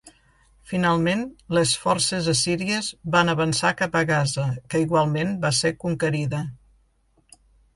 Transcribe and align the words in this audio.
Finalment 0.69 1.19
les 1.57 1.73
forces 1.83 2.29
assíries 2.33 2.89
van 3.17 3.29
avançar 3.35 3.73
cap 3.83 3.99
a 3.99 4.01
Gaza 4.13 4.47
que 4.73 4.83
igualment 4.87 5.37
va 5.45 5.53
ser 5.59 5.73
conquerida. 5.85 6.45